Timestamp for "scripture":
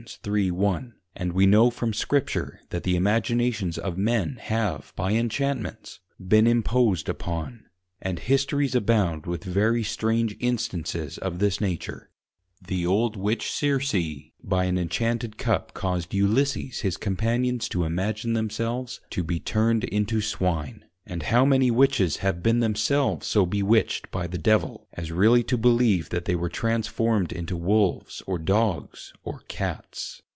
1.93-2.59